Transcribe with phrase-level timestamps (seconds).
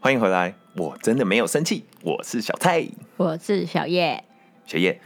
[0.00, 2.84] 欢迎回来，我真的没有生气，我是小蔡。
[3.16, 4.24] 我是小叶。
[4.66, 5.00] 小叶，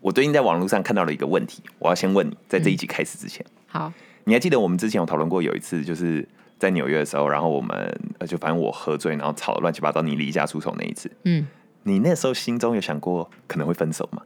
[0.00, 3.92] 我最近在网络上看到了一个问题，我要先问你，在这一集开始之前，好，
[4.24, 6.28] 你还记得我们之前有讨论过有一次，就是
[6.58, 7.70] 在纽约的时候，然后我们
[8.18, 11.46] 呃就反正我喝醉，然后吵得乱七八糟，你离家出走那一次，嗯，
[11.84, 14.22] 你那时候心中有想过可能会分手吗？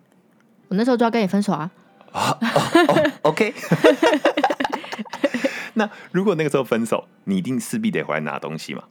[0.68, 1.70] 我那时候就要跟你分手啊。
[2.14, 3.52] 哦，OK。
[5.76, 8.84] 那如果那个时候分手，你一定势必得回来拿东西嘛？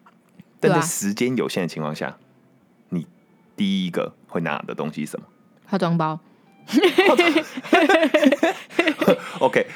[0.59, 2.17] 但在时间有限的情况下，
[2.89, 3.07] 你
[3.55, 5.25] 第一个会拿的东西是什么
[5.65, 6.19] 化妆包
[9.39, 9.67] ，？OK，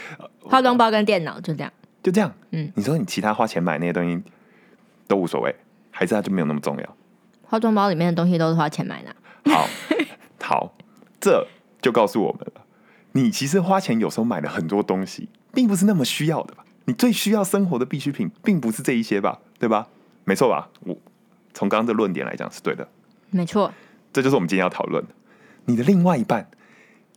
[0.42, 1.72] 化妆包跟电脑就这样。
[2.04, 2.34] 就这样。
[2.52, 4.22] 嗯，你说你其他花钱买那些东西
[5.08, 5.54] 都无所谓，
[5.92, 6.96] 还是它就没有那么重要？
[7.44, 9.16] 化妆包里面的东西都是花钱买的。
[9.52, 9.68] 好，
[10.42, 10.74] 好，
[11.20, 11.46] 这
[11.82, 12.62] 就告诉我们了，
[13.14, 16.64] 你其实花钱有时候买了很多东西，并不是那么需要的吧？
[16.88, 19.40] 你最需要生活的必需品，并不是这一些吧？
[19.60, 19.88] 对吧？
[20.24, 20.70] 没错吧？
[20.86, 20.98] 我
[21.54, 22.88] 从刚刚的论点来讲是对的，
[23.30, 23.74] 没错，
[24.14, 25.10] 这就是我们今天要讨论的。
[25.66, 26.50] 你的另外一半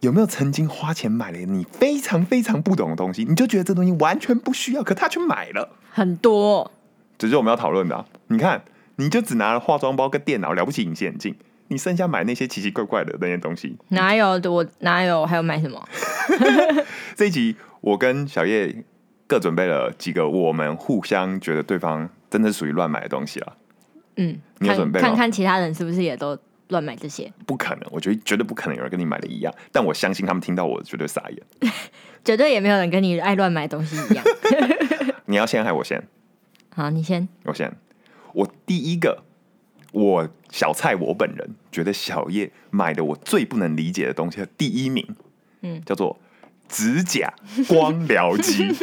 [0.01, 5.77] 有没有曾经花钱买了你非常非常不懂的东西，你就觉得这东西完全不需要，可他却买了？
[5.93, 6.71] 很多。
[7.17, 8.65] 这就是我们要讨论的啊、你看，
[8.97, 11.37] 你就只拿了化妆包跟电脑，了不起隐形眼镜，
[11.69, 13.77] 你剩下买那些奇奇怪怪的那些东西。
[13.91, 15.25] 哪有我哪有？
[15.27, 15.87] 还有买什么？
[17.15, 18.85] 这一集我跟小叶
[19.31, 23.57] 各准备了几个我们互相觉得对方真的属于乱买的东西了，
[24.17, 26.37] 嗯，你有准备吗看看看其他人是不是也都
[26.71, 27.33] 乱买这些？
[27.47, 31.71] 不可能，我觉得绝对不可能有人跟你买的一样，但我相信他们听到我绝对傻眼。
[32.25, 34.25] 绝对也没有人跟你爱乱买东西一样。
[35.27, 36.03] 你要先还我先？
[36.75, 37.29] 好，你先。
[37.45, 37.73] 我先。
[38.33, 39.23] 我第一个，
[39.93, 45.07] 我小蔡我本人觉得小叶买的我最不能理解的东西的第一名，
[45.63, 46.19] 嗯叫做
[46.71, 47.33] 指甲
[47.69, 48.75] 光疗机。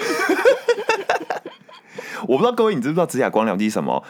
[2.27, 4.03] 我不知道各位你知不知道指甲光疗机是什么？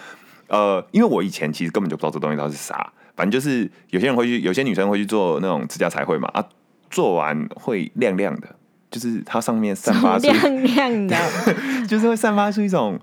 [0.47, 6.43] 呃，因为我以前其实根本就不知道这东西到底是啥，反正就是有些人会去，有些女生会去做那种指甲彩绘嘛，啊，
[6.89, 8.47] 做完会亮亮的，
[8.89, 11.17] 就是它上面散发出亮亮的，
[11.87, 12.97] 就是会散发出一种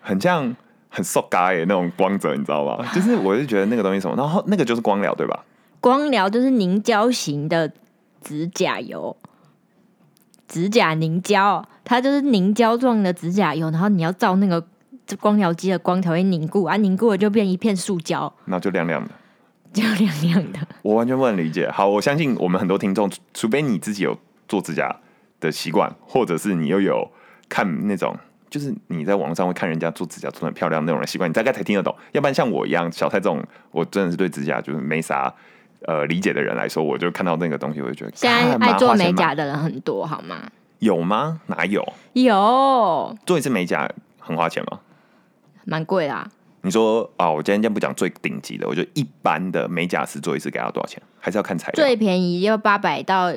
[0.00, 0.54] 很像
[0.88, 2.84] 很瘦嘎的那种光泽，你知道吗？
[2.92, 5.44] 就是我就觉得那个东西什么，然后那个就是光疗，对吧？
[5.80, 7.72] 光疗就是凝胶型的
[8.20, 9.16] 指甲油，
[10.46, 14.64] 指甲凝胶，它就是凝胶状的指甲油，然后你要照那个
[15.20, 19.10] 光疗机的光条会凝固，啊，凝固了就变一片塑胶，那就亮亮的，
[19.72, 20.60] 就亮亮的。
[20.82, 21.70] 我完全不能理解。
[21.70, 24.18] 好，我相信我们很多听众，除除非你自己有
[24.48, 24.94] 做指甲
[25.40, 27.10] 的习惯，或者是你又有
[27.48, 28.16] 看那种。
[28.50, 31.92] 就是你在网上会看人家做指甲做的漂亮那种的习惯，你大概才听得懂。
[32.12, 35.34] 要不然像我一样小蔡这种，我真的是对指甲就是没啥
[35.86, 40.50] 呃理解的人来说，我就看到那个东西，我就觉得现在爱做美甲的人很多，好吗？
[40.80, 41.40] 有吗？
[41.46, 41.86] 哪有？
[42.12, 44.80] 有，做一次美甲很花钱吗？
[45.64, 46.28] 蛮贵啦，
[46.62, 51.02] 你说啊，我今天先不讲最顶级的，我觉得一般的美甲师做一次给他多少钱？
[51.18, 51.74] 还是要看材料。
[51.74, 53.32] 最便宜要八百到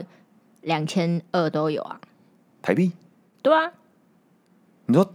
[0.62, 2.00] 两千二都有啊。
[2.62, 2.92] 台币？
[3.42, 3.72] 对啊，
[4.88, 5.14] 你说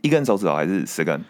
[0.00, 1.22] 一根手指头还是十根？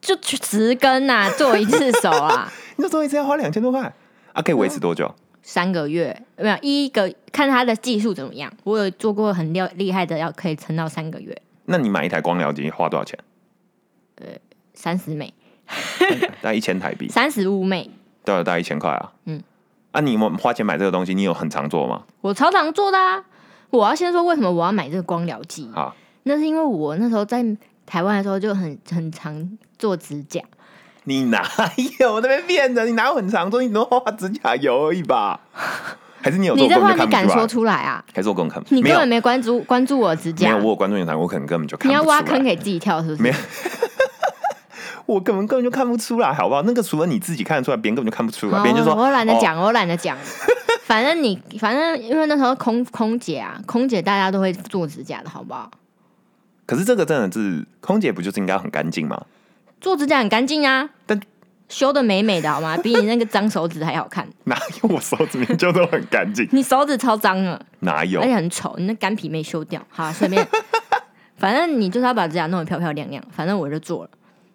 [0.00, 3.92] 就十根呐、做一次手啊， 你说做一次要花两千多块
[4.38, 4.42] 啊？
[4.42, 5.12] 可以维持多久？
[5.42, 8.52] 三个月没有一个看他的技术怎么样。
[8.64, 13.18] 我有做过很厉厉害的，要可以撑到三个月，那你买一台光疗机花多少钱？
[14.74, 15.34] 三十美，
[16.40, 17.90] 大概一千台币，三十五美，
[18.24, 19.12] 对啊，大概一千块啊。
[19.24, 19.42] 嗯，
[19.90, 22.04] 啊，你们花钱买这个东西，你有很常做吗？
[22.20, 23.24] 我超常做的啊。
[23.70, 27.44] 我要先说为什么我要买这个光疗机，啊，那是因为我那时候在
[27.84, 30.40] 台湾的时候就很很常做指甲，
[31.08, 31.42] 你哪
[32.00, 32.88] 有那边骗人？
[32.88, 33.50] 你哪有很长？
[33.50, 33.62] 说？
[33.62, 35.40] 你都画指甲油而已吧？
[36.20, 36.62] 还是你有做？
[36.62, 37.72] 你这话你敢说出来？
[37.72, 38.04] 啊？
[38.14, 42.16] 还是我根本看不没有你根本没关注关注我指甲没有，，我有关注你的台，我可能根本就看你要不出来。
[42.18, 43.44] 挖坑给自己跳是不没是有？
[45.06, 46.60] 我根本根本就看不出来，好不好？
[46.62, 48.58] 那个除了你自己看得出来，别人根本就看不出来。
[48.58, 50.14] 好别人就说：“我我懒得哦讲，我懒得讲。
[50.84, 55.70] 反正你，反正因为那时候空空姐啊，空姐大家都会做指甲的好不好？
[56.66, 59.22] 可是这个真的是空姐不就是应该很干净吗？
[59.80, 61.20] 做指甲很干净啊，但
[61.68, 62.76] 修的美美的好吗？
[62.82, 64.26] 比你那个脏手指还好看。
[64.44, 66.48] 哪有我手指明就都很干净？
[66.52, 68.26] 你手指超脏了，哪有而？
[68.26, 69.80] 且很丑，你那干皮没修掉。
[69.88, 70.46] 好，随便，
[71.36, 73.22] 反正你就是要把指甲弄得漂漂亮亮。
[73.30, 74.10] 反正我就做了。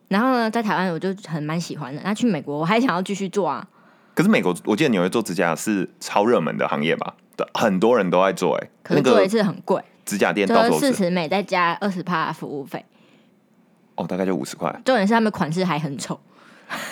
[0.09, 2.01] 然后呢，在台湾我就很蛮喜欢的。
[2.03, 3.65] 那去美国我还想要继续做啊。
[4.13, 7.15] 可是美国，我记得纽约做指甲是超热门的行业吧？
[7.35, 12.85] 对，很多人都在做、哎，那可是做一个次很贵，指甲店到处都是，四十美再加二十帕服务费。
[13.95, 14.69] 哦，大概就五十块。
[14.85, 16.19] 重点是他们款式还很丑，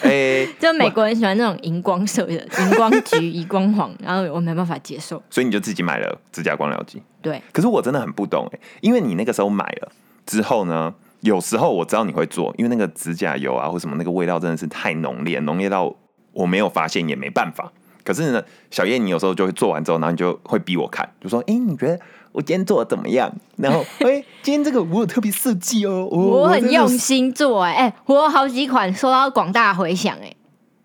[0.04, 5.22] 哎、 就美国人喜欢那种荧光色的，荧光橘、荧光黄，然后我没办法接受。
[5.30, 7.02] 所以你就自己买了指甲光疗机。
[7.22, 9.92] 对，可是我真的很不懂哎、因为你那个时候买了
[10.26, 15.96] 之后呢，有时候我知道你会做，因为那个指甲油啊或什么那个味道真的是太浓烈，浓烈到
[16.34, 17.72] 我没有发现也没办法。
[18.04, 22.00] 可是呢，小叶你有时候就会做完之后，然后你就会逼我看，就说：“哎、你觉得
[22.32, 30.34] 我今天做的怎么样？”然后，哎、今天这个我有特别设计 哦，我很用心做哎、哎、我有好几款受到广大回响哎、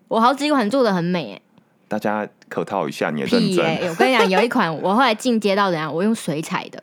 [0.09, 1.41] 我好几款做的很美哎、
[1.89, 3.89] 大家客套一下，你也认真。
[3.89, 6.83] 我跟你讲，有一款我后来进阶到怎样，我用水彩的，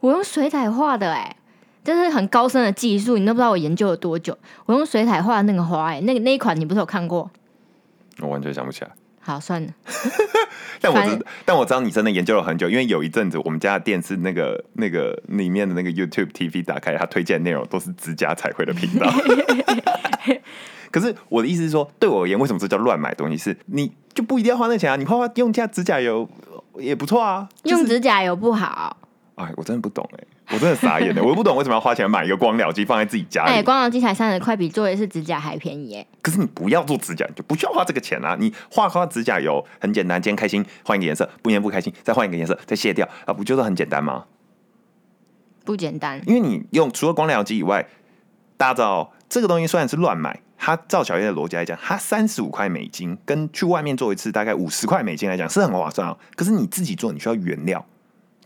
[0.00, 1.36] 我用水彩画的哎、
[1.84, 4.36] 这是很高深的技术，你都不知道我研究了多久。
[4.64, 7.30] 我用水彩画那个花哎、那个那一款你不是有看过？
[8.20, 8.90] 我完全想不起来。
[9.26, 9.68] 好，算了，
[10.80, 19.12] 但我知但我知道你真的研究了很久，因为有一阵子我们家的电视那个那个里面的那个 YouTube TV 打开，它推荐的内容都是指甲彩绘的频道。
[20.92, 23.36] 可是我的意思是说，对我而言，为什么这叫乱买东西？
[23.36, 26.28] 是你就不一定要花那钱啊，你花花用下指甲油
[26.78, 27.48] 也不错啊。
[27.64, 28.96] 就是用指甲油不好。
[29.34, 33.50] 哎，我真的不懂哎、我真的傻眼了，我不懂为什么要花钱买一个光疗机放在自己家里。
[33.50, 38.36] 哎、光疗机才三十块，比做一次指甲还便宜哎、可是你不要做指甲，你就不需要花这个钱啊！
[38.38, 44.24] 你画画指甲油很简单，今天开心换一个颜色，不今天不开心再换一个颜色，再卸掉啊，不就是很简单吗？
[45.64, 46.22] 不简单。
[46.26, 47.84] 因为你用除了光疗机以外，
[48.56, 56.16] 大家知道这个东西虽然是乱买，它照小叶的逻辑来讲，它三十五块美金跟去外面做一次大概五十块美金来讲是很划算啊。
[56.36, 57.84] 可是你自己做，你需要原料，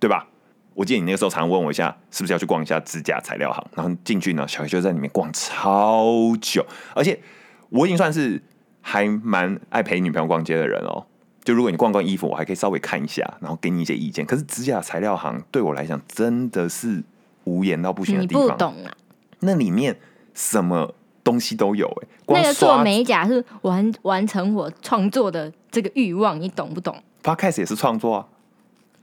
[0.00, 0.26] 对吧？
[0.74, 3.66] 我记得你那个时候常问我一下，是不是要去逛一下指甲材料行？
[3.74, 6.64] 然后进去呢，小叶就在里面逛超久，
[6.94, 7.20] 而且
[7.68, 8.42] 我已经算是
[8.80, 11.04] 还蛮爱陪女朋友逛街的人哦。
[11.42, 14.24] 就如果你逛逛衣服，我还可以稍微看一下，然后给你一些意见。
[14.24, 17.02] 可是指甲材料行对我来讲真的是
[17.44, 18.48] 无言到不行的地方。
[18.48, 18.92] 不懂啊，
[19.40, 19.98] 那里面
[20.34, 20.94] 什么
[21.24, 28.26] 东西都有哎、光那个做美甲是完完成我创作的这个欲望，你懂不懂？podcast 也是创作啊。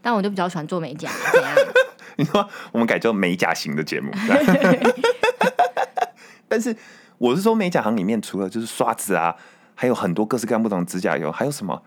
[0.08, 1.52] 但我就比较喜欢做美甲，怎样？
[2.16, 4.10] 你说我们改做美甲型的节目，
[6.48, 6.74] 但是
[7.18, 9.36] 我是说美甲行里面除了就是刷子啊，
[9.76, 11.84] 还有很多各式各样不同的指甲油，还有什么？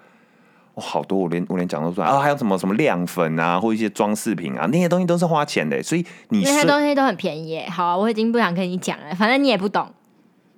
[0.74, 2.18] 哦，好多我连我连讲都出来啊！
[2.18, 5.82] 还有什么什么亮粉啊，或一些装饰品啊，那些东西都是花钱的。
[5.82, 7.70] 所以你那些是东西都很便宜耶。
[7.70, 9.90] 好啊，我已经不想跟你讲了，反正你也不懂。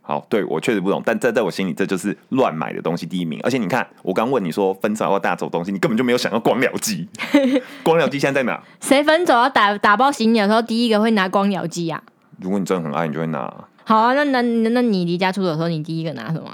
[0.05, 3.41] 好，对我确实不懂，但在在我心里，这就是乱买的东西第一名。
[3.45, 7.09] 而且你看，我刚问你说分手要大走东西，你根本就没有想到光疗机。
[7.85, 8.61] 光疗机现在在哪？
[8.81, 12.03] 谁分手要打打包行李的时候，第一个会拿光疗机啊？
[12.41, 13.43] 如果你真的很爱，你就会拿
[13.85, 16.53] 好啊，那那那那你离家出走的时候，你第一个拿什么？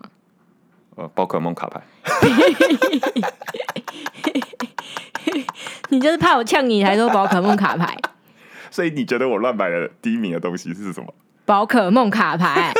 [0.97, 1.81] 呃宝可梦卡牌。
[5.91, 7.97] 你就是怕我呛你才说宝可梦卡牌，
[8.71, 11.15] 所以你觉得我乱买的第一名的东西是什么？
[11.47, 12.75] 宝可梦卡牌，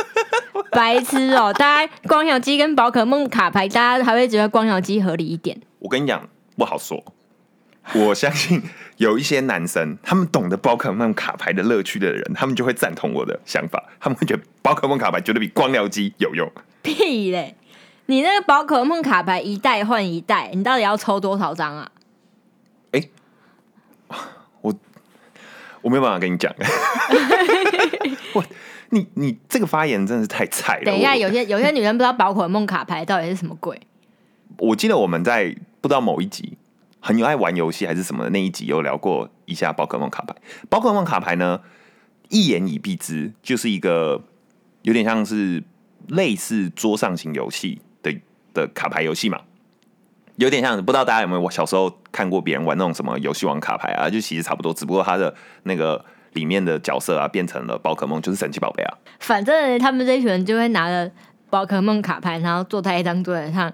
[0.71, 1.53] 白痴哦！
[1.53, 5.59] 大家光疗机跟宝可梦卡牌，大家还会觉得光疗机合理一点。
[5.79, 6.27] 我跟你讲，
[6.57, 7.03] 不好说。
[7.93, 8.61] 我相信
[8.97, 13.83] 有一些男生，他们懂得宝可梦卡牌的乐趣的人，他们就会赞同我的想法。
[13.99, 16.51] 他们会觉得宝可梦卡牌绝对比光疗机有用。
[16.83, 17.55] 屁嘞！
[18.05, 21.91] 你那个宝可梦卡牌一代换一代，你到底要抽多少张啊？
[25.81, 26.53] 我没有办法跟你讲。
[28.35, 28.43] 我
[28.91, 30.85] 你你这个发言真的是太菜了。
[30.85, 33.79] 等一下，有些有些女人不知道宝可梦卡牌到底是什么鬼。
[34.57, 36.57] 我记得我们在不知道某一集
[36.99, 40.35] 很有爱玩游戏还是什么的那一集有聊过一下宝可梦卡牌。
[40.69, 41.61] 宝可梦卡牌呢，
[42.29, 44.23] 一言以蔽之，就是一个
[44.81, 45.63] 有点像是
[46.07, 48.13] 类似桌上型游戏的
[48.53, 49.41] 的卡牌游戏嘛。
[50.35, 58.97] 有点像，不知道大家有没有我小时候看过别人玩那种什么游戏王卡牌啊，就其实差不多，只不过它的那个里面的角色啊变成了宝可梦，就是神奇宝贝啊。
[59.19, 61.11] 反正他们这一群人就会拿着
[61.49, 63.71] 宝可梦卡牌，然后坐在一张桌子上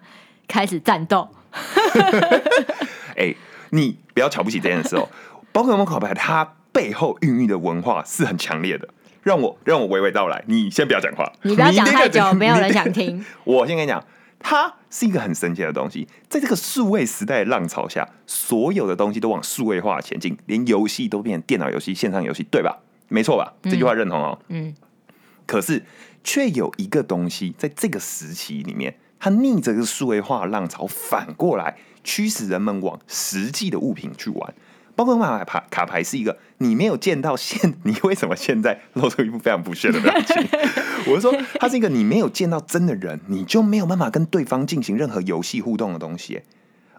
[0.48, 1.28] 开始战斗。
[3.16, 3.34] 哎、
[3.70, 5.08] 你不要瞧不起这件事哦。
[5.54, 8.88] 宝可梦卡牌它背后孕育的文化是很强烈的，
[9.24, 10.44] 让我让我娓娓道来。
[10.48, 13.24] 你先不要讲话，你不要讲太久，没有人想听。
[13.46, 14.04] 我先跟你讲，
[14.39, 22.77] 它是一个很神奇的东西，在这个数位时代的浪潮下，所有的东西都往数位化前进，连游戏都变成电脑游戏、线上游戏，对吧？
[23.08, 23.54] 没错吧？
[23.63, 24.39] 这句话认同哦。
[24.50, 24.75] 嗯，
[25.46, 25.84] 可是
[26.24, 34.54] 却有一个东西，在这个时期里面，它逆着这个数位化的浪潮，反过来驱使人们往实际的物品去玩。
[34.96, 40.36] 包括卡牌卡牌是一个你没有见到现，你为什么现在露出一副非常不屑的表情？
[41.08, 46.42] 我是说，它是一个你没有见到真的人，你就没有办法跟对方进行任何游戏互动的东西。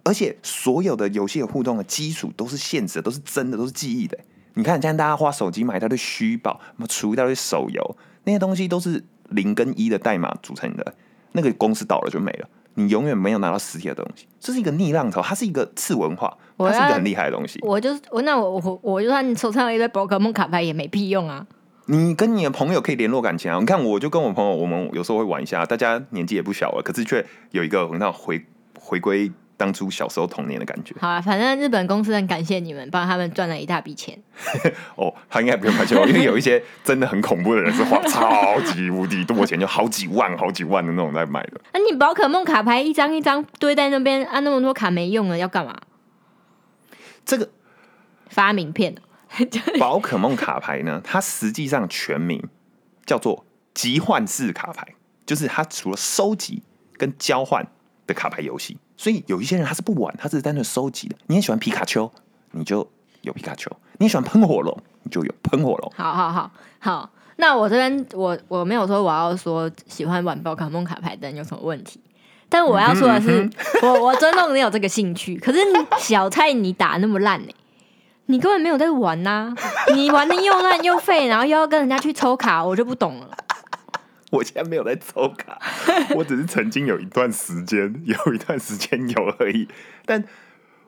[0.04, 4.16] 而且所有的游戏互动的基础都是现实，都是真的，都是记忆的。
[4.54, 10.94] 你看，现在大家花手机买一大堆虚宝，什么出一大堆手游，那些东西都是零跟一的代码组成的。
[11.32, 14.26] 那个公司倒了就没了，你永远没有拿到实体的东西。
[14.38, 17.58] 这是一个逆浪潮，它是一个次文化，它是一个很厉害的东西。
[17.62, 21.46] 我就我那我我我就算手上有一堆宝可梦卡牌也没屁用啊。
[21.86, 23.58] 你跟你的朋友可以联络感情啊。
[23.60, 28.44] 你看，我就跟我朋友，我们有时候会玩一下，大家年纪也不小了，可是却有一个那回
[28.78, 30.94] 回归当初小时候童年的感觉。
[31.00, 34.18] 好啊，反正日本公司很感谢你们，帮他们赚了一大笔钱。
[34.96, 41.60] 哦，他应该不用感谢我，因为有一些真的很恐怖的人是花超级无敌多钱，就好几万、好几万的那种在买的。
[41.72, 45.74] 啊，你宝可梦卡牌一张一张堆在那边，啊，那么多卡没用了，要干嘛？
[47.24, 47.48] 这个
[48.28, 48.94] 发名片
[49.38, 52.42] 哦宝可梦卡牌呢，它实际上全名
[53.04, 53.44] 叫做
[53.74, 54.86] 集换式卡牌，
[55.26, 56.62] 就是它除了收集
[56.96, 57.66] 跟交换
[58.06, 58.78] 的卡牌游戏。
[58.96, 61.16] 所以有一些人他是不玩，他只是单纯收集的。
[61.26, 62.10] 你也喜欢皮卡丘，
[62.52, 62.88] 你就
[63.22, 65.92] 有皮卡丘；你也喜欢喷火龙，你就有喷火龙。
[65.96, 72.00] 好好好好，那我这边我我没有说我要说喜欢玩宝可梦卡牌的人有什么问题，
[72.48, 73.48] 但我要说的是，
[73.82, 77.52] 我我尊重你有这个兴趣，可是你小菜你打那么烂呢、
[78.26, 79.54] 你根本没有在玩呐、
[79.94, 83.36] 你玩的又烂又废，然后又要跟人家去抽卡，我就不懂了。
[84.30, 85.60] 我现在没有在抽卡，
[86.16, 89.68] 我只是曾经有一段时间，有一段时间有而已。
[90.04, 90.24] 但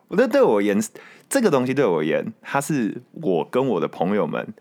[0.09, 0.81] 我觉得对我而言，
[1.29, 4.55] 这个东西对我而言，它是我跟我的朋友们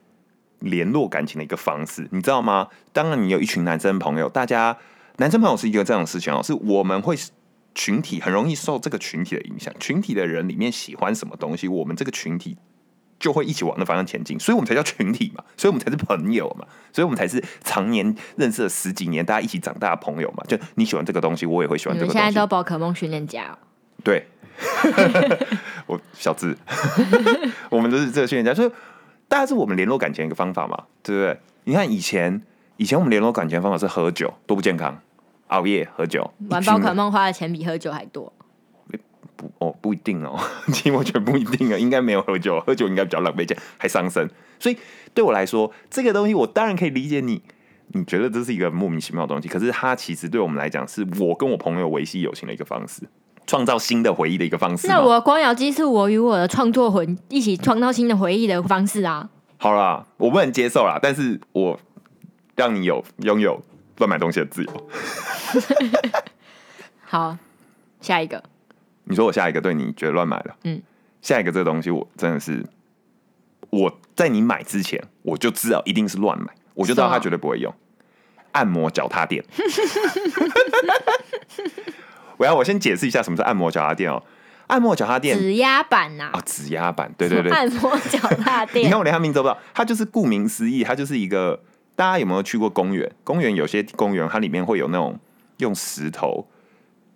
[0.59, 2.67] 联络感情的一个方式，你知道吗？
[2.93, 4.77] 当然，你有一群男生朋友，大家
[5.17, 7.15] 男生朋友是一个这样的事情哦，是我们会
[7.73, 12.57] 群体很容易受这个群体的影响，群体的人里面喜欢什么东西，我们这个群体
[13.19, 20.43] 就会一起往那方向前进，所以我们才叫群体嘛，所以我们才是朋友嘛，所以我们才是常年认识了十几年，大家一起长大的朋友嘛。
[20.47, 22.17] 就你喜欢这个东西，我也会喜欢你这个东西。
[22.17, 23.57] 们现在都宝可梦训练家哦、
[24.03, 24.27] 对，
[25.87, 26.55] 我小智，
[27.69, 28.71] 我们都是这个训练家，所以
[29.27, 31.39] 大家是我们联络感情的一个方法嘛，对不对？
[31.63, 32.41] 你看以前，
[32.77, 35.01] 以前我们联络感情的方法是喝酒，多不健康，
[35.47, 38.31] 熬夜喝酒，玩宝可梦花的钱比喝酒还多。
[39.37, 40.37] 不哦，不一定哦，
[40.73, 44.27] 其实我觉得不一定啊，应该没有喝酒，喝酒应该比较浪费钱，还伤身。
[44.59, 44.77] 所以
[45.13, 47.41] 对我来说，这个东西我当然可以理解你，
[47.89, 53.03] 你觉得这是一个莫名其妙的东西，可是它其实对我们来讲，是我跟我朋友维系友情的一个方式，
[53.45, 54.87] 创造新的回忆的一个方式。
[54.87, 59.29] 那我的光耀机是我与我的创作魂一起创造新的回忆的方式啊。
[59.57, 61.79] 好啦，我不能接受啦，但是我
[62.55, 63.61] 让你有拥有
[63.97, 64.89] 乱买东西的自由。
[67.05, 67.37] 好，
[68.01, 68.43] 下一个，
[69.07, 70.81] 你说我下一个对你觉得乱买了，嗯，
[71.21, 72.63] 下一个这个东西我真的是
[73.69, 77.73] 我在你买之前我就知道一定是乱买，我就知道它什么绝对不会用。
[78.53, 79.43] 按摩脚踏垫，
[82.37, 84.21] 我要我先解释一下什么是按摩脚踏垫哦。
[84.67, 88.97] 按摩脚踏垫指压板呐、啊，指压板，对对对，按摩脚踏 垫你看。
[88.97, 91.61] 我连他名字都不知道，它就是顾名思义，它就是一个
[91.95, 93.09] 大家有没有去过公园？
[93.23, 95.17] 公园有些公园它里面会有那种
[95.57, 96.47] 用石头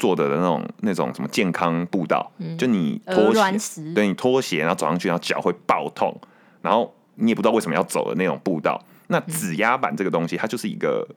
[0.01, 6.19] 做的那种那种什么健康步道，就你鹅拖鞋，对你拖鞋然后走上去，然后脚会爆痛，
[6.61, 8.83] 然后你也不知道为什么要走的那种步道。
[9.07, 11.07] 那指压板这个东西，它就是一个。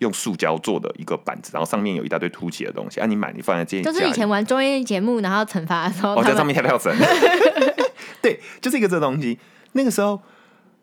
[0.00, 2.98] 用塑胶做的一个板子，然后上面有一大堆凸起的东西。
[3.02, 6.90] 啊，你买你放在这，就是以前玩综艺节目，然后惩罚的时候，哦，在上面跳跳绳。
[8.22, 9.38] 对，就是一个这个东西。
[9.72, 10.18] 那个时候，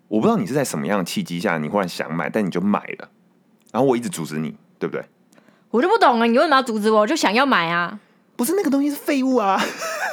[0.08, 3.10] 我不知道你是在什么样的契机下，你忽然想买，但你就买了。
[3.72, 5.04] 然后我一直阻止你，对不对？
[5.72, 7.02] 我就不懂了，你为什么要阻止我？
[7.02, 8.00] 我就想要买啊！
[8.36, 9.60] 不是那个东西是废物啊，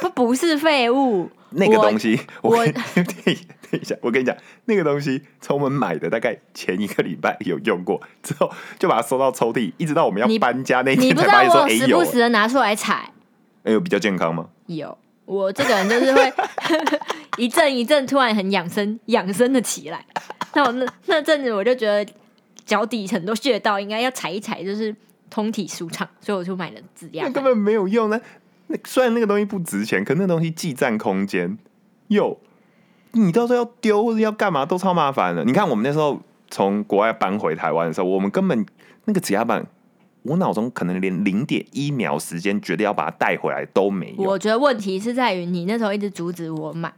[0.01, 2.75] 不不是废物， 那个东西，我 等
[3.25, 4.35] 一下，我跟你讲，
[4.65, 13.11] 那个东西从我们买的大概前一个礼拜有用过，之后就把它收到抽屉，一直到我们要搬家那你不知天才发现说，道我哎有时不时的拿出来踩。
[13.63, 14.47] 哎有比较健康吗？
[14.67, 16.33] 有，我这个人就是会
[17.37, 20.05] 一阵一阵突然很养生，养生的起来。
[20.53, 22.11] 那我那那阵子我就觉得
[22.65, 24.95] 脚底很多穴道应该要踩一踩，就是
[25.29, 27.25] 通体舒畅，所以我就买了指压。
[27.25, 28.09] 那根本没有用。
[28.09, 28.19] 呢
[28.67, 31.57] 那虽然那个东西不值钱，可那东西既占空间，
[32.07, 32.39] 又
[33.11, 35.43] 你到时候要丢或者要干嘛都超麻烦的。
[35.45, 38.65] 你看我们那时候从国外搬回台湾的时候，我们根本
[39.05, 39.67] 那个指压板，
[40.23, 44.23] 我脑中可能连零点一秒时间决定要把它带回来都没有。
[44.23, 46.91] 我觉得问题是在于你那时候一直阻止我买，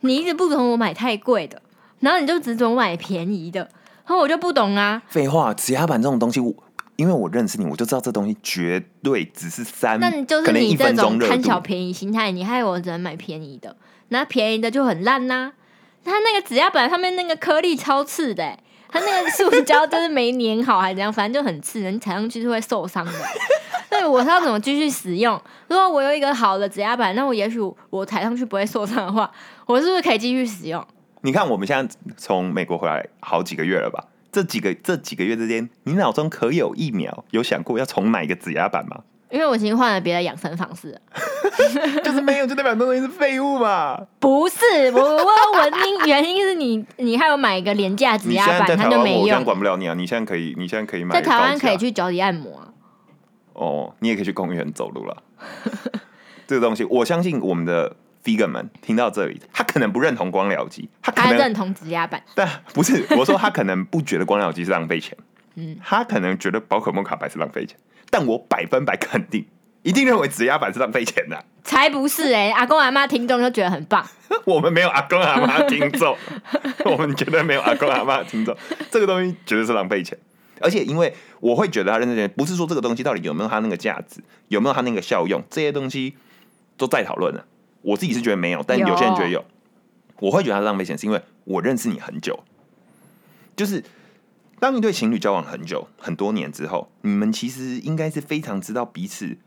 [0.00, 1.62] 你一直不准我买太贵的，
[2.00, 5.00] 然后你就只准我买便宜的，然后我就不懂啊。
[5.06, 6.52] 废话，指压板这种东西，我
[7.00, 11.58] 因为我认识你，我就知道这东西绝对只是三，那你就是你这种贪小。
[11.58, 13.74] 便宜心态，你害我只能买便宜的，
[14.08, 15.50] 那便宜的就很烂呐、
[16.04, 23.12] 它那个指压板上面那个颗粒超刺的、欸，它那个塑胶就是没粘好还是怎样，反正就很刺，你踩上去是会受伤的。
[23.90, 25.40] 那我是要怎么继续使用？
[25.68, 29.30] 如果我有一个好的指压板，那我也许我踩上去不会受伤的话，
[29.64, 30.86] 我是不是可以继续使用？
[31.22, 34.04] 你看我们现在从美国回来好几个月了吧？
[34.32, 39.02] 这几个这几个月之间，你脑中可有一秒有想过要重买一个指压板吗？
[39.30, 41.00] 因为我已经换了别的养生方式了。
[42.02, 43.96] 就是没有，就代表那东西是废物嘛。
[44.18, 44.56] 不是，
[44.92, 49.44] 我我原因原因是你你还有买一个廉价指压板，它就没用。
[49.44, 49.94] 管不了你啊！
[49.94, 52.68] 你现在可以，你现在可以买在台湾可以去脚底按摩啊。
[53.52, 55.22] 哦，你也可以去公园走路了。
[56.48, 65.16] 这个东西，我相信我们的 vegan 们听到这里，他可能不认同光疗机，他可能他认同指压板，但不是我说他可能不觉得光疗机是浪费钱，
[65.54, 67.76] 嗯他可能觉得宝可梦卡牌是浪费钱，
[68.10, 69.46] 但我百分百肯定，
[69.82, 71.44] 一定认为指压板是浪费钱的。
[71.62, 74.04] 才不是哎、阿公阿妈听众就觉得很棒。
[74.44, 76.16] 我们没有阿公阿妈听众，
[76.84, 78.56] 我们绝对没有阿公阿妈听众，
[78.90, 80.18] 这个东西绝对是浪费钱。
[80.60, 86.16] 而且，因为我会觉得他认真钱，不是说这个东西到底有没有它那个价值，有没有它那个效用，这些东西
[86.76, 87.44] 都在讨论了。
[87.82, 89.44] 我自己是觉得没有，但有些人觉得有。
[90.20, 92.40] 我会觉得他浪费钱，是因为我认识你很久，
[93.56, 93.82] 就是
[94.58, 99.38] 当一对情侣交往很久很多年之后，你们其实应该是非常知道彼此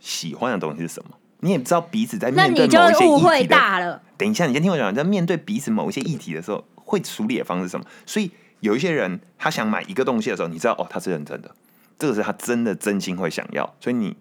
[0.00, 4.02] 喜欢的东西是什么，你也知道彼此在那面对某一些误会议题的大了。
[4.16, 7.86] 等一下，你先听我讲，在面对彼此某一些议题的时候，会处理的方式是什么？
[8.04, 11.54] 所以有一些人他想买一个东西的时候，你知道哦，他是认真的，
[11.96, 14.16] 这个是他真的真心会想要，所以你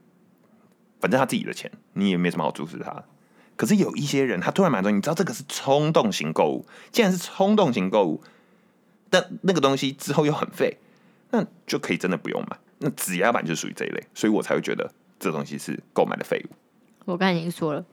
[0.99, 3.05] 反正他自己的钱，你也没什么好阻止他的。
[3.57, 8.23] 可是有一些人，他突然买东西，你知道这个是冲动型购物，既然是冲动型购物，
[9.09, 10.77] 但那个东西之后又很废，
[11.31, 12.57] 那就可以真的不用买。
[12.77, 16.53] 那指压板就属于这一类，所以我才会觉得这东西是购买的废物。
[17.05, 17.83] 我刚才已经说了，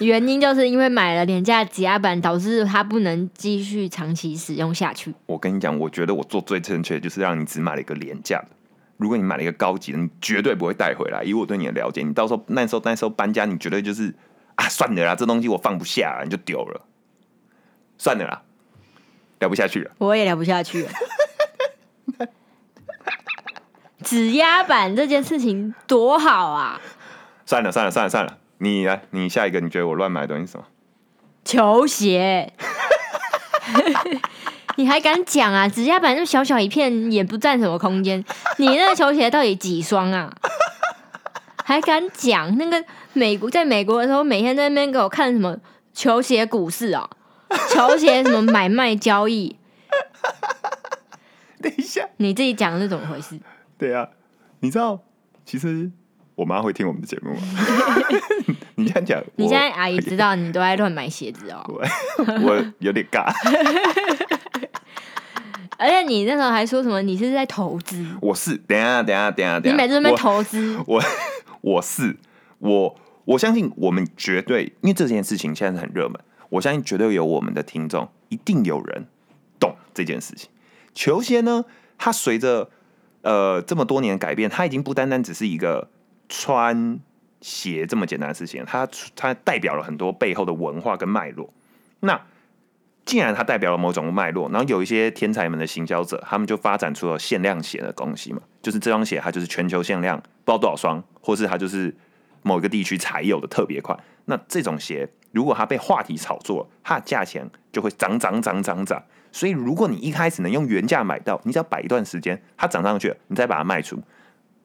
[0.00, 5.14] 原因就是因为买了廉价指压板，导致它不能继续长期使用下去。
[5.24, 8.48] 我跟你讲，我觉得我做最正确的就是让你只买了一个廉价的。
[8.96, 11.22] 如果你买了一个高级的，你绝对不会带回来。
[11.22, 14.14] 以我对你的了解，你到时候那时候那时候搬家，你绝对就是
[14.54, 16.80] 啊，算了啦，这东西我放不下，你就丢了，
[17.98, 18.42] 算了啦，
[19.38, 19.90] 聊不下去了。
[19.98, 20.90] 我也聊不下去了。
[24.04, 26.80] 指压板这件事情多好啊！
[27.44, 30.64] 算了算了算了算了，你来，你下一个，你觉得我乱买的东西是什么？
[31.44, 32.52] 球鞋，
[34.76, 35.68] 你还敢讲啊？
[35.68, 38.24] 指甲板那么小小一片，也不占什么空间。
[38.58, 40.32] 你那个球鞋到底几双啊？
[41.64, 42.56] 还敢讲？
[42.58, 45.56] 那个美国在美国的时候，每天在那边给我看什么
[45.92, 47.08] 球鞋股市啊，
[47.70, 49.56] 球鞋什么买卖交易，
[51.60, 53.40] 等一下，你自己讲是怎么回事？
[53.76, 54.08] 对啊，
[54.60, 55.00] 你知道，
[55.44, 55.90] 其实
[56.36, 57.40] 我妈会听我们的节目吗？
[58.76, 61.64] 你这样讲，你现在阿姨知道你都在乱买鞋子哦，
[62.44, 63.24] 我 有点尬。
[65.78, 71.02] 而且你那时候还说什么你是在投资，我是，等一下等一下等一下等下，你每次都投资， 我
[71.60, 72.16] 我是
[72.58, 79.06] 我我相信我们绝对，因为这件事情现在是很热门，我相信绝对有我们的听众，一定有人
[79.60, 80.48] 懂这件事情。
[80.94, 81.64] 球鞋呢，
[81.98, 82.70] 它随着
[83.22, 85.90] 呃这么多年的改变，它已经不单单只是一个
[86.28, 86.98] 穿
[87.42, 91.52] 鞋这么简单的事情，它它代表了很多背后的文化跟脉络。
[92.00, 92.20] 那
[93.06, 101.94] 既然它代表了某种脉络，然后有一些天才们的行销者，他们就发展出了限量鞋的东西嘛，就是这双鞋它就是全球限量，不知道多少双，或是它就是
[102.42, 103.96] 某一个地区才有的特别款。
[104.24, 109.00] 那这种鞋如果它被话题炒作，它的价钱就会涨涨涨涨涨。
[109.30, 114.02] 所以如果你一开始能用原价买到，你只要摆一段时间，它涨上去了，你再把它卖出，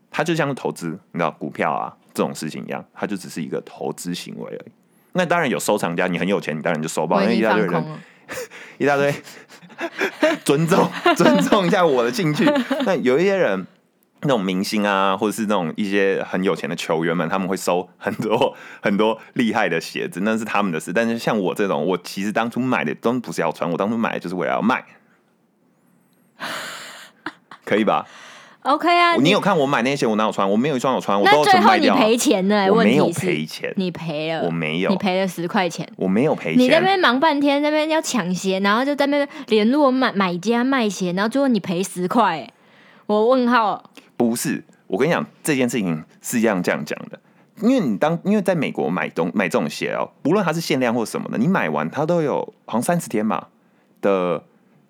[0.09, 4.71] 它就像投资，你知道股票啊这种事情一样，它就只是一个投资行为而已。
[5.13, 7.85] 那当然有收藏家，你很有钱，你当然就收爆，因为一大堆人。
[8.77, 9.13] 一大堆，
[10.43, 12.45] 尊重 尊重一下我的兴趣。
[12.85, 13.65] 那有一些人，
[14.21, 20.93] 那种明星啊，或者是那种一些很有钱的球员们，他们会收很多很多厉害的鞋子，那是他们的事。
[20.93, 24.83] 但是像我这种，我其实当初买的都不是要穿，我当初买的就是为了要卖，
[27.65, 28.05] 可以吧？
[28.63, 30.49] OK 啊，你有看我买那些鞋，我哪有穿？
[30.49, 31.97] 我没有一双有穿，我都要那最后你全卖掉啊。
[31.99, 35.87] 赔钱呢、我没有赔钱，你赔了，我没有你赔了十块钱。
[35.95, 36.79] 我没有赔钱你那。
[36.79, 42.53] 边忙半天，那边要抢鞋，然后就在那边联络买买家卖鞋，然后最后你赔十块、欸
[43.07, 47.19] 我问号，不是，我跟你讲，这件事情是这样这样讲的。
[47.61, 53.49] 因为你当因为在美国买东买这种鞋哦，不论它是限量或什么的，你买完它都有好像三十天吧
[54.01, 54.41] 的，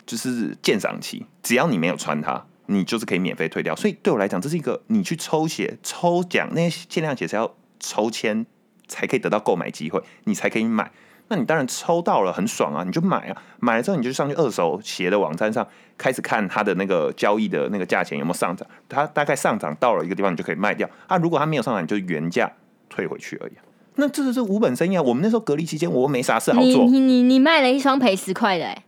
[0.06, 3.74] 就是鉴赏期，只要你没有穿它，你就是可以免费退掉。
[3.76, 8.44] 所以对我来讲，这是一个你去抽鞋抽奖，那些限量鞋是要抽签
[8.88, 10.90] 才可以得到购买机会，你才可以买。
[11.28, 13.42] 那你当然抽到了，很爽啊，你就买啊！
[13.58, 20.86] 买了之后你就上去二手鞋的网站上开始看它的那个交易的那个价钱有没有上涨，它大概上涨到了一个地方，你就可以卖掉。
[21.06, 22.52] 啊，如果它没有上涨，你就原价
[22.90, 23.64] 退回去而已啊、
[23.96, 25.00] 那这就是无本生意啊！
[25.00, 28.82] 我们那时候隔离期间，我没啥事好做，你你你你卖了一双赔十块的、欸，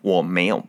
[0.00, 0.64] 我没有，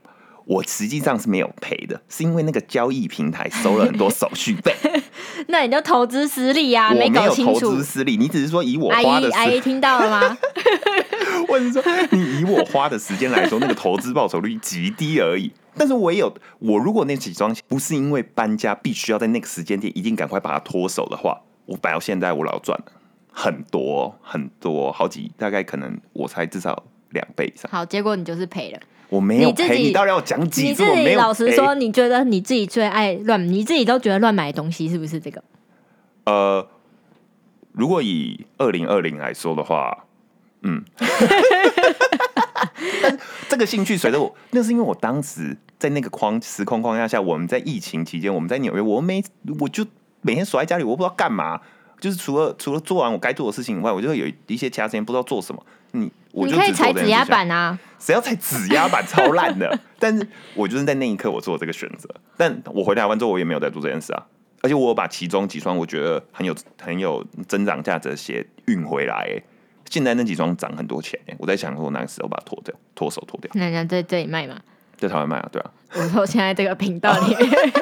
[0.46, 4.74] 我实际上是没有赔的，是因为那个交易平台收了很多手续费。
[5.48, 7.84] 那你就投资失利啊，我没搞清楚资。
[7.84, 10.38] 失利，你只是说以我阿花的姨，阿姨，听到了吗？
[11.48, 15.52] 或者是说你以我花的时间来说，那个投资报酬率极低而已。
[15.78, 22.86] 但是我也有，我如果那几双不是因为搬家必须要在那个时间点一定赶快把它脱手的话，我摆到现在我老赚了
[23.32, 27.70] 很多很多，好几大概可能我才至少两倍以上。
[27.70, 28.80] 好，结果你就是赔了。
[29.10, 30.68] 我没有你自己，你到底要讲几次？
[30.68, 35.44] 你自己我没有老实说，你觉得你自己最爱乱，你自己都觉得乱买东西是不是这个？
[36.26, 36.68] 呃，
[37.72, 40.06] 如果以二零二零来说的话，
[40.64, 40.84] 嗯，
[43.48, 49.24] 这个兴趣随着我，那是因为我当时在那个框时空框架下，我们在疫情期间，我们在纽约，我没
[49.60, 49.86] 我就
[50.22, 51.62] 每天锁在家里，我不知道干嘛，
[52.00, 55.64] 就是除了除了做完我该做的事情以外，我就会有一些其他时间不知道做什么。
[55.92, 59.80] 你我你可以踩指压板啊，谁要踩指压板超烂的？
[59.98, 64.24] 但是我就是在那一刻我做这个选择，但我回台湾之后我也没有再做这件事啊。
[64.62, 69.44] 而且我有把其中几双我觉得很有很有增长价值的鞋运回来、欸，
[69.90, 74.60] 现在那几双涨很多钱、欸，我在想说我哪个时候把它脱掉，脱手脱掉，那人家在这里卖嘛。
[74.98, 75.72] 在台湾卖啊，对啊。
[75.94, 77.74] 我说现在这个频道里面，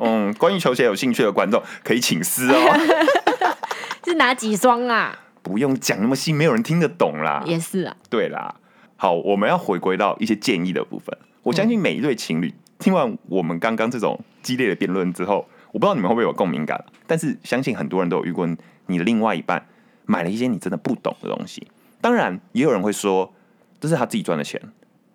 [0.00, 2.78] 嗯，关于球鞋有兴趣的观众可以请私哦，
[4.04, 5.18] 是哪几双啊？
[5.42, 7.42] 不用讲那么细，没有人听得懂啦。
[7.46, 8.54] 也是啊，对啦，
[8.96, 11.16] 好，我们要回归到一些建议的部分。
[11.42, 18.46] 我相信每一对情侣、听完我们刚刚这种激烈的辩论之后，我不知道你们会不会有共鸣感，但是相信很多人都有遇过
[18.86, 19.66] 你的另外一半
[20.04, 21.66] 买了一些你真的不懂的东西。
[22.00, 23.32] 当然，也有人会说
[23.80, 24.60] 这是他自己赚的钱，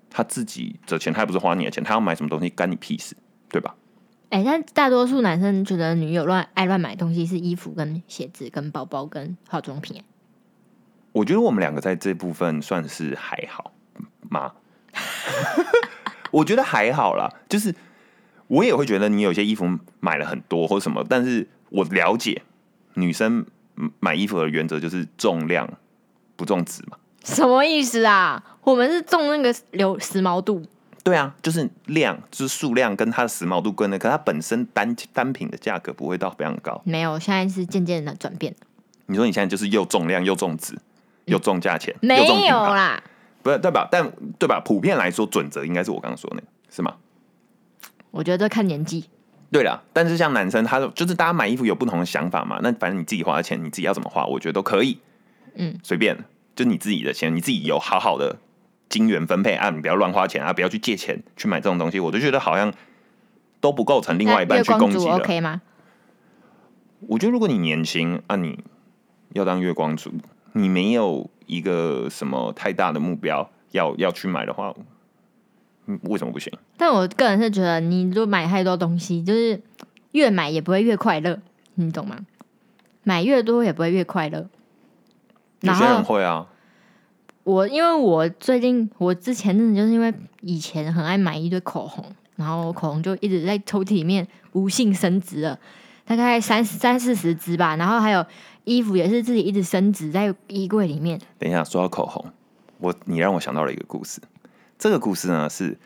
[0.10, 3.16] 他自己的钱，他也不是花你的钱，他要买什么东西干你屁事，
[3.50, 3.76] 对吧？
[4.30, 10.04] 哎、但大多数男生觉得女友乱爱乱买东西是衣服、跟鞋子、跟包包、跟化妆品、欸
[11.14, 13.72] 我觉得我们两个在这部分算是还好
[14.30, 14.52] 吗？
[16.32, 17.74] 我觉得还好啦，就是
[18.48, 22.42] 我也会觉得你有些衣服买了很多或什么，但是我了解
[22.96, 23.46] 女生
[23.78, 25.70] 嗯买衣服的原则就是重量
[26.36, 26.98] 不重质嘛。
[27.24, 28.44] 什么意思啊？
[28.64, 30.62] 我们是重那个流时髦度，
[31.04, 36.82] 对啊，就是量，就是数量跟它的时髦度跟的，可它本身单单品的价格不会到非常高。
[36.84, 38.54] 没有，现在是渐渐的转变，
[39.06, 40.78] 你说你现在就是又重量又重质
[41.26, 43.02] 又重价钱，又没有啦。
[43.42, 43.88] 不是对吧？
[43.92, 44.10] 但
[44.40, 44.62] 对吧？
[44.64, 46.96] 普遍来说，准则应该是我刚刚说的那个，是吗？
[48.12, 49.06] 我觉得看年纪，
[49.52, 52.60] 对了，但是像男生，他就是大家买衣服有不同的想法嘛。
[52.62, 55.00] 那反正你自己花的钱，你自己要怎么花，我觉得都可以，
[55.56, 56.18] 嗯，随便，
[56.56, 58.38] 就你自己的钱，你自己有好好的
[58.88, 62.72] 金源分配啊，你不要乱花钱啊，不要去借钱去买这种东西，我就觉得好像
[63.60, 65.16] 都不构成另外一半去攻击的。
[65.16, 65.62] OK 吗？
[67.08, 68.64] 我觉得如果你年轻啊，你
[69.34, 70.14] 要当月光族，
[70.54, 74.74] 你没有一个什么太大的目标要要去买的话，
[75.86, 76.52] 嗯，为什么不行？
[76.78, 79.62] 但我个人是觉得，你如果买太多东西，就是
[80.12, 81.40] 越买也不会越快乐，
[81.76, 82.18] 你懂吗？
[83.04, 84.48] 买越多也不会越快乐。
[85.60, 86.48] 然有些人后会啊，
[87.44, 92.06] 我因为我最近我之前真的就是因为以前很爱买一堆口红，
[92.38, 95.60] 然后口红就一直在抽屉里面无性升值了，
[96.06, 97.76] 大概三三四十支吧。
[97.76, 98.26] 然后还有
[98.64, 101.20] 衣服也是自己一直升值在衣柜里面。
[101.38, 102.26] 等一下，说到口红，
[102.80, 104.22] 我你让我想到了一个故事。
[104.80, 105.78] 这个故事呢是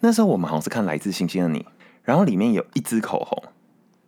[0.00, 1.60] 那时候我们好像是看《来自星星的你》，
[2.02, 3.42] 然后里面有一支口红，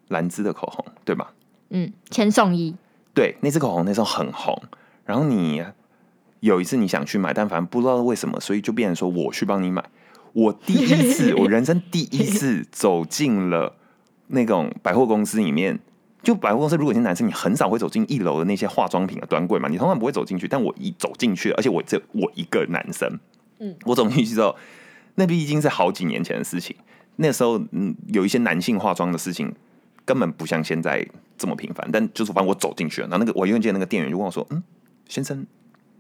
[0.09, 1.33] 兰芝的口红，对吧？
[1.71, 2.75] 嗯，千颂伊，
[3.15, 4.63] 对，那支口红那时候很红。
[5.05, 5.63] 然后你
[6.41, 9.85] 有一次你想去买，但反正不知道为什么，所以就变成说我去帮你买。
[10.33, 13.77] 我第一次， 我人生第一次走进了
[14.29, 15.81] 那种百货公司里面。
[16.27, 20.49] 就百货公司，如果你是男生，你很少会走进一楼的那些化妆品的专柜嘛，你通常不会走进去。
[20.49, 23.09] 但我一走进去，而且我这我一个男生，
[23.61, 24.57] 嗯，我走进去之后，
[25.15, 26.75] 那毕竟是好几年前的事情。
[27.15, 29.55] 那时候，嗯，有一些男性化妆的事情
[30.05, 31.07] 根本不像现在
[31.39, 31.89] 这么频繁。
[31.93, 34.61] 但就是反正我走进去了，然后那个我永远记得那个店员就问我说：“嗯，
[35.09, 35.47] 先生，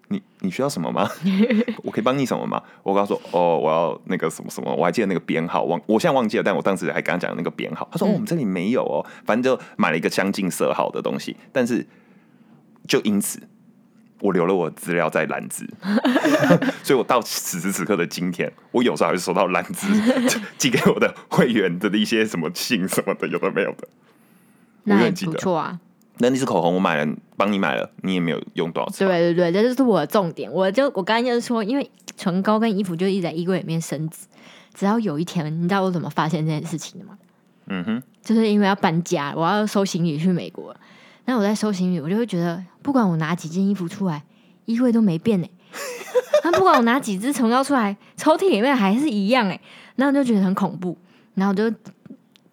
[0.08, 1.08] 你你需要什么吗？
[1.82, 7.88] 我可以帮你什么吗？”我跟他说：“哦，我要那个什么什么，我还记得那个编号，忘我现在忘记了，但我当时还跟他讲那个编号。
[7.92, 11.86] 他说：“哦，我们这里没有哦，反正就买了一个相近色号的东西。”但是
[12.86, 13.40] 就因此。
[14.20, 15.68] 我留了我的资料在兰芝，
[16.82, 19.86] 所以我到此时此刻的今天，我有时候还会收到兰芝
[20.56, 23.86] 寄给我的会员的一些什么信什么的，有的没有的。
[24.84, 25.78] 永远记得不错啊。
[26.18, 29.10] 那那支口红我买了，帮你买了，你也没有用多少次吧。
[29.10, 30.50] 对对对，这就是我的重点。
[30.50, 34.26] 我就我刚才就是说，因为唇膏跟衣服就一直在衣柜里面升值，
[34.74, 37.18] 直到有一天，你知道我怎么发现这件事情的吗？
[37.66, 40.74] 嗯哼，就是因为要搬家，我要收行李去美国。
[41.24, 44.22] 那我在收行李，我就会觉得，不管我拿几件衣服出来，
[44.64, 45.50] 衣柜都没变呢、
[46.44, 49.60] 那不管我拿几支唇膏出来，抽屉里面还是一样哎，
[49.96, 50.96] 然后就觉得很恐怖，
[51.34, 51.76] 然后我就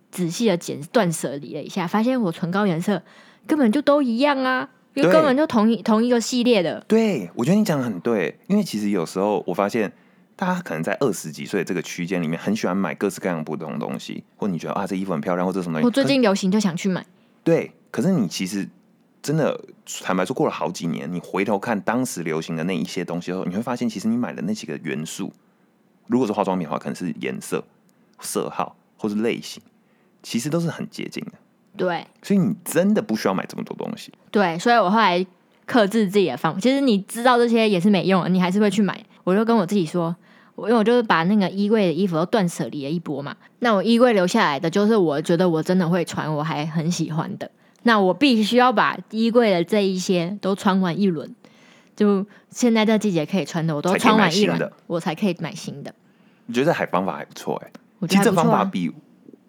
[0.10, 2.99] 仔细的剪断舍离了一下，发现我唇膏颜色
[3.47, 6.84] 根本就都一样啊，因为根本就同一同一个系列的。
[6.88, 9.91] 对，我觉得你讲的很对，因为其实有时候我发现，
[10.36, 15.86] 大家可能在二十几岁这个区间里面，很喜欢买各式各样不同的东西，或你觉得啊这衣服很漂亮，或者什么东西。
[15.86, 17.06] 我最近流行就想去买，
[17.43, 18.67] 对，可是你其实
[19.21, 19.60] 真的
[20.01, 25.32] 坦白说，过了好几年，你回头看当时流行的那一些东西后，你会发现，其实你买的那几个元素，
[26.08, 27.63] 如果是化妆品的话，可能是颜色、
[28.19, 29.62] 色号或是类型，
[30.21, 31.34] 其实都是很接近的。
[31.75, 34.12] 对所以你真的不需要买这么多东西。
[34.31, 35.25] 对，所以我后来
[35.65, 36.59] 克制自己的方法。
[36.59, 39.03] 其实你知道这些也是没用的，你还是会去买。
[39.23, 40.15] 我就跟我自己说，
[40.55, 43.36] 我因为我就是把那个衣柜的衣服都断舍离了一波嘛。
[43.59, 47.49] 那我衣柜留下来的就是我觉得我真的会穿，我还很喜欢的。
[47.83, 51.33] 那我必须要把衣柜的这一些都穿完一轮，
[51.95, 55.93] 就现在这季节可以穿的，我都穿完一轮我才可以买新的。
[56.45, 58.43] 你觉得这海方法还不错哎、我觉得还不错啊。
[58.43, 58.91] 方法比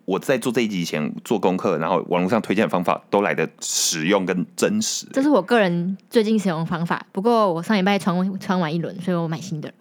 [0.04, 5.06] 我在做这一集前做功课，然后网络上推荐的方法都来的实用跟真实。
[5.12, 7.04] 这是我个人最近使用的方法。
[7.12, 9.74] 不过我上礼拜穿穿完一轮，所以我买新的了。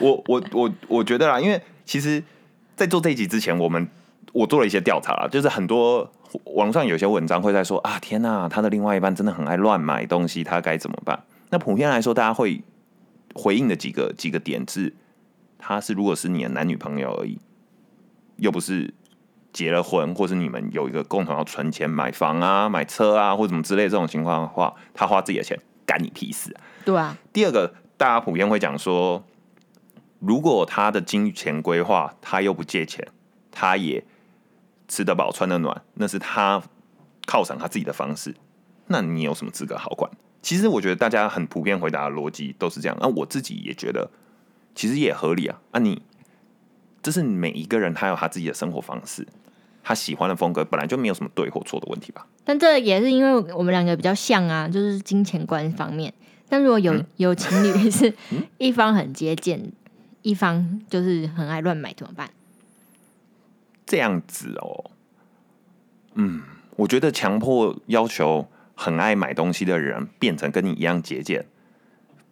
[0.00, 2.22] 我我我我觉得啦，因为其实，
[2.74, 3.86] 在做这一集之前，我们
[4.32, 6.10] 我做了一些调查啦，就是很多
[6.44, 11.22] 网络上有些文章会在说啊，天呐，他的另外一半真的很爱乱买东西，他该怎么办？
[11.50, 12.62] 那普遍来说，大家会
[13.34, 14.94] 回应的几个几个点是，
[15.64, 17.38] 他是如果是你的男女朋友而已，
[18.36, 18.92] 又不是
[19.52, 26.60] 结了婚，或是你们有一个共同要存钱买房啊、买车啊，或什么之类这种情况的话，他花自己的钱，干你屁事啊！
[26.84, 29.22] 对啊，第二个，大家普遍会讲说，
[30.18, 33.06] 如果他的金钱规划，他又不借钱，
[33.52, 34.04] 他也
[34.88, 36.60] 吃得饱穿得暖，那是他
[37.24, 38.34] 犒赏他自己的方式。
[38.88, 40.10] 那你有什么资格好管？
[40.42, 42.98] 其实我觉得大家很普遍回答的逻辑都是这样。
[43.00, 44.10] 那、我自己也觉得，
[44.74, 45.60] 其实也合理啊。
[45.70, 46.02] 啊你，
[47.02, 49.26] 这是每一个人他有他自己的生活方式，
[49.82, 52.26] 他喜欢的风格本来就没有什么对或错的问题吧。
[52.44, 56.12] 但这也是因为我们两个比较像啊，就是金钱观方面。
[56.48, 58.12] 但如果有、嗯有情侣是
[58.58, 59.72] 一方很节俭，
[60.22, 62.28] 一方就是很爱乱买，怎么办？
[63.86, 64.90] 这样子哦，
[66.14, 66.42] 嗯，
[66.76, 71.46] 我觉得强迫要求很爱买东西的人变成跟你一样节俭，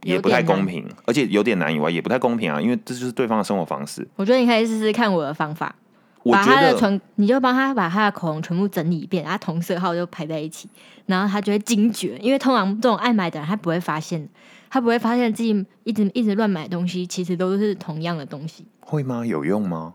[0.03, 4.07] 也不太公平，而且有点难以外，也不太公平啊，因为这就是对方的生活方式。
[4.17, 5.75] 我觉得你可以试试看我的方法，
[6.23, 10.69] 我觉把他的得唇，你就帮他把他的口红全部整理一遍，然后同色号就排在一起，
[11.07, 14.29] 然后他就会惊觉，因为通常这种爱买的人他不会发现，
[14.71, 19.25] 他不会发现自己一直一直乱买东西，其实都是同样的东西，会吗？
[19.27, 19.95] 有用吗？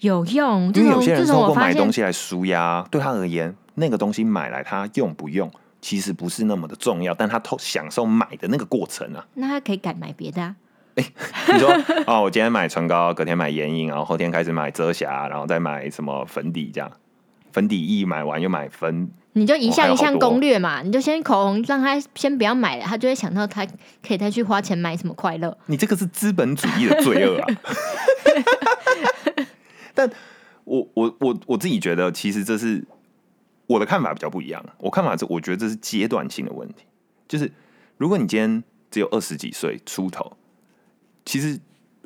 [0.00, 0.72] 有用。
[0.74, 5.50] 因为有些人通过我，买东西来舒压，对他而言，那个东西买来他用不用，
[5.82, 9.26] 其实不是那么的重要，但他透享受买的那个过程啊。
[9.34, 10.56] 那他可以改买别的啊。
[10.94, 11.70] 你说
[12.06, 16.90] 哦，我今天买唇膏，隔天买眼影，然后后天开始买遮瑕，然后再买什么粉底这样。
[17.50, 23.66] 粉底液买完又买粉，你就一项一项攻略嘛，你就先口红让他先不要买了，他就会想到他
[24.06, 25.54] 可以再去花钱买什么快乐。
[25.66, 27.46] 你这个是资本主义的罪恶啊！
[29.94, 30.10] 但
[30.64, 32.82] 我我我我自己觉得，其实这是
[33.72, 34.64] 我的看法比较不一样。
[34.78, 36.84] 我看法是，我觉得这是阶段性的问题。
[37.26, 37.50] 就是
[37.96, 40.36] 如果你今天只有二十几岁出头，
[41.24, 41.58] 其实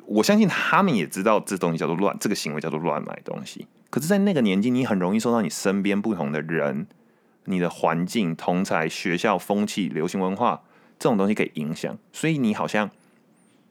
[0.05, 3.67] 我相信他们也知道这东西叫做乱，这个行为叫做乱买东西。
[3.89, 6.87] 可是，在那个年纪，你很容易受到你身边不同的人、
[7.45, 10.61] 你的环境、同才、学校风气、流行文化
[10.99, 12.89] 这种东西给影响，所以你好像，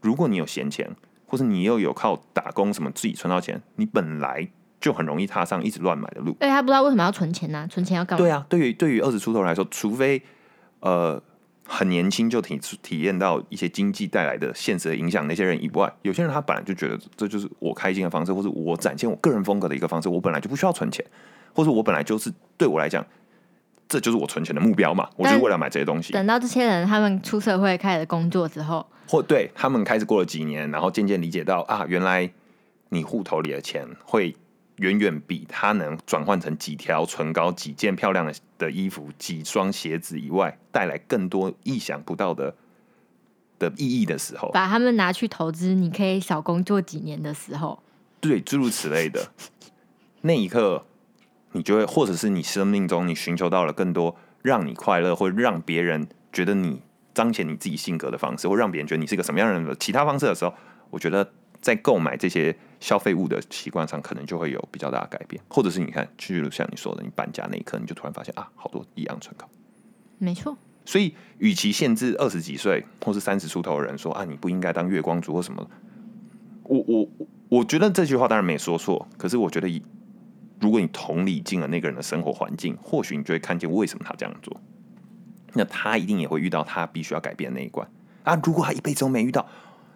[0.01, 4.49] 如果你有闲钱，或者你又有靠打工什么自己存到钱，你本来
[4.87, 6.37] 就很容易踏上一直乱买的路。
[6.39, 8.25] 而且他不知道为什么要存钱呢、存钱要干嘛？
[8.25, 10.23] 对啊，对于对于二十出头来说，除非
[10.79, 11.21] 呃
[11.67, 21.05] 很年轻就体体验到一些经济带来的现实的影响，那些人以外，有些人他本来就觉得这就是我开心的方式，或者我展现我个人风格的一个方式，我本来就不需要存钱，
[21.53, 23.05] 或者我本来就是对我来讲，
[23.89, 26.13] 这就是我存钱的目标嘛，我就是为了买这些东西。
[26.13, 32.31] 等到这些人他们出社会开始工作之后，或对他们开始过了几年，然后渐渐理解到啊，原来
[32.91, 34.37] 你户头里的钱会
[34.77, 42.55] 远远比它能转换成几条唇膏、几件漂亮的的衣服、几双鞋子以外，带来更多意想不到的
[43.59, 47.83] 的意义的时候，把他们拿去投资，你可以少工作几年的时候，
[48.21, 49.31] 对诸如此类的，
[50.23, 50.85] 那一刻，
[51.53, 56.83] 你就会，或者是你生命中你寻求到了更多让你快乐，或让别人觉得你
[57.15, 60.53] 彰显你自己性格的方式，或让别人觉得你是一个什么样的其他方式的时候，
[60.91, 69.49] 我觉得在购买这些消费物的习惯上，可能就会有比较大的改变，或者是你看，就如像你说的，你搬家那一刻，你就突然发现啊，好多一样唇膏。
[70.19, 70.57] 没错。
[70.85, 75.69] 所以，与其限制二十几岁或是三十出头的人说啊，你不应该当月光族或什么，
[76.63, 77.09] 我我
[77.49, 79.83] 我觉得这句话当然没说错，可是我觉得以
[80.61, 84.61] 如果你同理进了那个人的生活环境，或许你就会看见为什么他这样做。
[85.55, 87.89] 那他一定也会遇到他必须要改变的那一关
[88.25, 88.39] 啊！
[88.45, 89.47] 如果他一辈子都没遇到，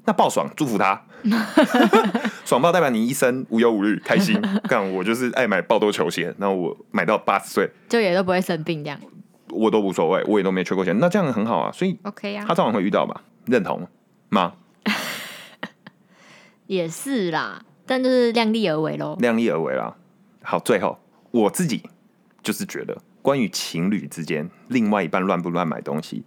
[0.04, 1.02] 那爆爽，祝福他，
[2.44, 4.40] 爽爆代表你一生无忧无虑，开心。
[4.68, 8.98] 干我就是爱买爆多球鞋，那我买到八十岁就也都不会生病这样。
[9.50, 11.72] 我都无所谓，我也都没缺过钱，那这样很好啊。
[11.72, 13.22] 所以 OK 啊，他早晚会遇到吧？
[13.46, 13.86] 认同
[14.28, 14.54] 吗？
[16.66, 19.16] 也是啦，但就是量力而为喽。
[19.18, 19.96] 量力而为啦。
[20.42, 20.98] 好，最后
[21.32, 21.82] 我自己
[22.42, 26.22] 就是觉得，关于情侣之间另外一半乱不乱买东西，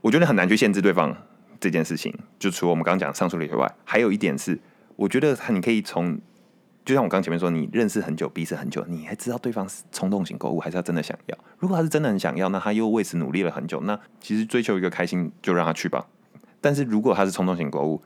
[0.00, 1.14] 我觉得很难去限制对方
[1.62, 2.12] 这件事情。
[2.38, 4.58] 就除了我们刚刚讲上述理以外，还有一点是，
[4.96, 6.18] 我觉得你可以从。
[6.84, 11.38] 就像我刚前面说，你认识很久，彼此很久，你还知道对方是冲动型购物，还是他真的想要？
[11.60, 16.04] 如果他是真的很想要，那他又为此努力了很久，那其实追求一个开心，就让他去吧。
[16.60, 18.02] 但是如果他是冲动型购物，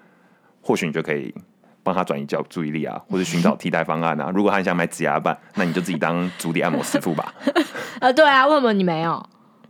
[0.60, 1.34] 或许你就可以
[1.82, 4.30] 帮他转移焦注意力啊，或者寻找替代方案啊。
[4.36, 7.34] 如果他想买指压板，那你就自己当足底按摩师傅吧。
[8.00, 9.26] 呃， 对啊，为什么你没有？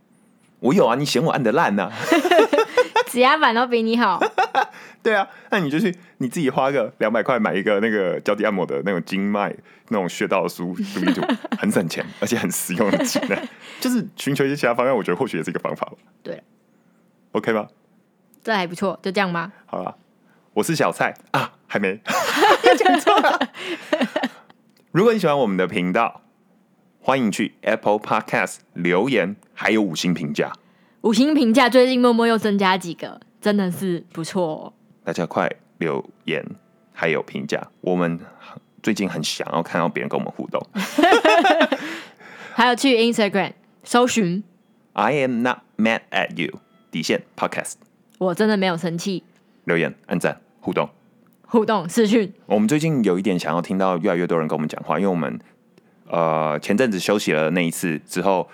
[0.59, 1.93] 我有啊，你嫌我按的烂呢？
[3.17, 4.21] 指压板都比你好。
[5.03, 9.57] 对啊，那你就去你自己花个两百块买一个那个脚底按摩的那种经脉
[9.89, 11.23] 那种穴道书读一读，
[11.59, 13.49] 很省钱，而且很实用的技能。
[13.81, 15.91] 就是寻求一些其他方案，我觉得或许也是一个方法
[16.23, 16.43] 对
[17.33, 17.67] ，OK 吗？
[18.45, 19.51] 这还不错，就这样吗？
[19.65, 19.97] 好了，
[20.53, 21.99] 我是小蔡啊，还没
[22.77, 23.49] 讲错了。
[24.93, 26.21] 如果你喜欢我们的频道，
[27.01, 30.53] 欢迎去 Apple Podcast 留言，还有五星评价。
[31.07, 34.75] 五星评价最近默默又增加几个，真的是不错。
[35.05, 36.45] 大家快留言，
[36.93, 38.19] 还有评价，我们
[38.83, 40.61] 最近很想要看到别人跟我们互动。
[42.53, 43.53] 还有去 Instagram
[43.85, 44.43] 搜寻
[44.95, 46.59] I am not mad at you
[46.91, 47.75] 底线 Podcast，
[48.19, 49.23] 我真的没有生气。
[49.63, 50.91] 留言、按赞、互动、
[51.47, 52.33] 互动视讯。
[52.47, 55.39] 我们最近有一点想要听到越来越多人跟我们讲话，因为我们
[56.09, 58.49] 呃前阵子休息了那一次之后，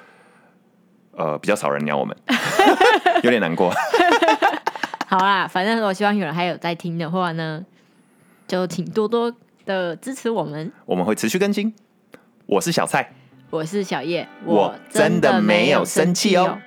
[1.17, 2.17] 呃比较少人鸟我们，
[3.23, 3.73] 有点难过。
[5.07, 7.65] 好啦，反正我希望有人还有在听的话呢，
[8.49, 9.35] 就请多多
[9.67, 10.73] 的支持我们。
[10.87, 11.75] 我们会持续更新。
[12.47, 13.13] 我是小蔡，
[13.51, 16.59] 我是小叶，我真的没有生气哦。